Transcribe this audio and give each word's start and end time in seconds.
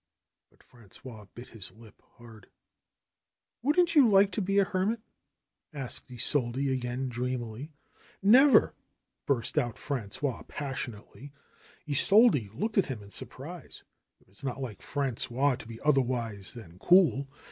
But 0.49 0.61
Frangois 0.63 1.27
bit 1.35 1.49
his 1.49 1.71
lip 1.71 2.01
hard. 2.17 2.49
'^WouldnT 3.63 3.93
you 3.93 4.09
like 4.09 4.31
to 4.31 4.41
be 4.41 4.57
a 4.57 4.63
hermit?" 4.63 4.99
asked 5.75 6.09
Isolde 6.09 6.71
again 6.73 7.07
dreamily. 7.07 7.71
^'Never!" 8.25 8.73
burst 9.27 9.59
out 9.59 9.75
Frangois 9.77 10.41
passionately. 10.47 11.33
Isolde 11.87 12.49
looked 12.51 12.79
at 12.79 12.87
him 12.87 13.03
in 13.03 13.11
surprise. 13.11 13.83
It 14.19 14.27
was 14.27 14.43
not 14.43 14.59
like 14.59 14.79
Frangois 14.81 15.55
to 15.59 15.67
be 15.67 15.79
otherwise 15.81 16.53
than 16.53 16.79
cool. 16.79 17.27